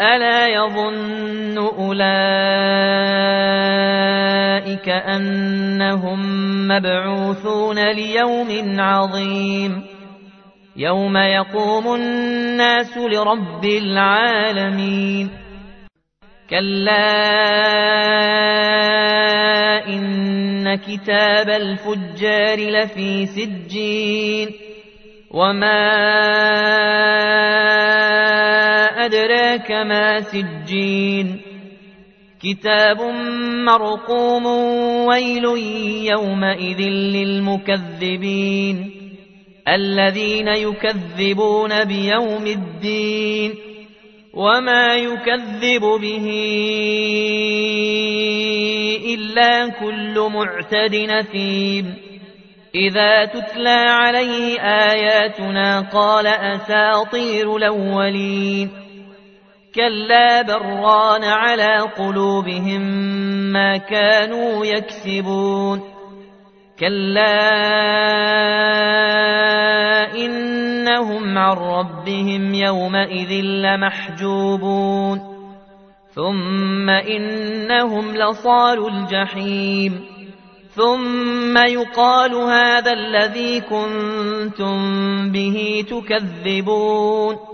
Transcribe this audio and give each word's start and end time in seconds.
ألا 0.00 0.48
يظن 0.48 1.58
أولئك 1.58 2.08
أنهم 4.88 6.18
مبعوثون 6.68 7.92
ليوم 7.92 8.80
عظيم 8.80 9.82
يوم 10.76 11.16
يقوم 11.16 11.94
الناس 11.94 12.98
لرب 12.98 13.64
العالمين 13.64 15.30
كلا 16.50 17.14
إن 19.88 20.74
كتاب 20.74 21.48
الفجار 21.48 22.58
لفي 22.58 23.26
سجين 23.26 24.50
وما 25.30 26.04
أدراك 29.04 29.70
ما 29.70 30.20
سجين. 30.20 31.40
كتاب 32.42 33.00
مرقوم 33.66 34.46
ويل 35.06 35.44
يومئذ 36.04 36.80
للمكذبين. 36.88 38.90
الذين 39.68 40.48
يكذبون 40.48 41.84
بيوم 41.84 42.46
الدين. 42.46 43.54
وما 44.34 44.94
يكذب 44.94 45.80
به 45.80 46.26
إلا 49.14 49.68
كل 49.68 50.30
معتد 50.34 50.94
نثيم. 50.94 51.94
إذا 52.74 53.24
تتلى 53.24 53.68
عليه 53.68 54.60
آياتنا 54.60 55.80
قال 55.80 56.26
أساطير 56.26 57.56
الأولين. 57.56 58.83
كلا 59.74 60.42
بران 60.42 61.24
على 61.24 61.78
قلوبهم 61.80 62.82
ما 63.52 63.76
كانوا 63.76 64.66
يكسبون 64.66 65.80
كلا 66.78 67.54
إنهم 70.14 71.38
عن 71.38 71.56
ربهم 71.56 72.54
يومئذ 72.54 73.32
لمحجوبون 73.44 75.20
ثم 76.14 76.90
إنهم 76.90 78.14
لصال 78.16 78.86
الجحيم 78.86 80.04
ثم 80.70 81.58
يقال 81.58 82.34
هذا 82.34 82.92
الذي 82.92 83.60
كنتم 83.60 84.78
به 85.32 85.84
تكذبون 85.90 87.53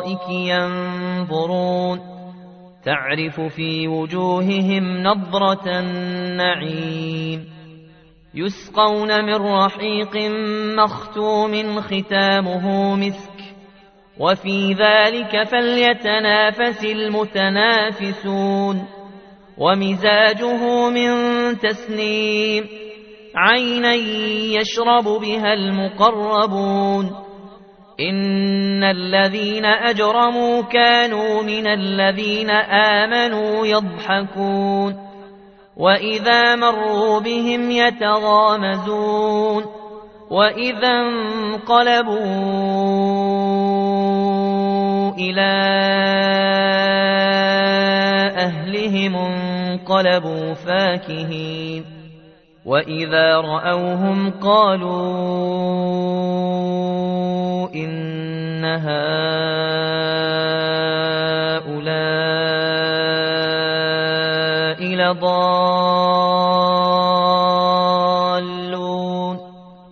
لرائك 0.00 0.28
ينظرون 0.30 2.00
تعرف 2.84 3.40
في 3.40 3.88
وجوههم 3.88 5.02
نضرة 5.02 5.80
النعيم 5.80 7.44
يسقون 8.34 9.24
من 9.24 9.34
رحيق 9.34 10.16
مختوم 10.78 11.80
ختامه 11.80 12.96
مسك 12.96 13.30
وفي 14.18 14.72
ذلك 14.72 15.48
فليتنافس 15.48 16.84
المتنافسون 16.84 18.86
ومزاجه 19.58 20.90
من 20.90 21.12
تسنيم 21.58 22.64
عينا 23.36 23.94
يشرب 24.60 25.04
بها 25.04 25.52
المقربون 25.52 27.29
إن 28.00 28.84
الذين 28.84 29.64
أجرموا 29.64 30.62
كانوا 30.62 31.42
من 31.42 31.66
الذين 31.66 32.50
آمنوا 32.50 33.66
يضحكون 33.66 35.10
وإذا 35.76 36.56
مروا 36.56 37.20
بهم 37.20 37.70
يتغامزون 37.70 39.64
وإذا 40.30 40.88
انقلبوا 40.88 42.20
إلى 45.18 45.50
أهلهم 48.36 49.16
انقلبوا 49.16 50.54
فاكهين 50.54 51.84
وإذا 52.66 53.40
رأوهم 53.40 54.30
قالوا 54.30 55.70
إن 57.74 58.64
هؤلاء 58.64 59.20
لضالون 64.82 66.20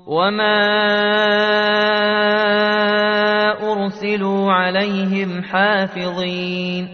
وما 0.06 0.78
أرسلوا 3.72 4.52
عليهم 4.52 5.42
حافظين 5.42 6.88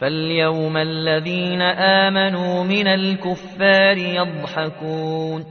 فاليوم 0.00 0.76
الذين 0.76 1.62
آمنوا 1.62 2.64
من 2.64 2.86
الكفار 2.86 3.96
يضحكون 3.96 5.44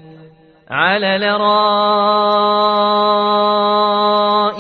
على 0.70 1.18